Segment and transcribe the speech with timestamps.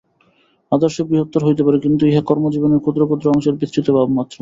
[0.71, 4.37] আদর্শ বৃহত্তর হইতে পারে, কিন্তু ইহা কর্মজীবনের ক্ষুদ্র ক্ষুদ্র অংশের বিস্তৃত ভাবমাত্র।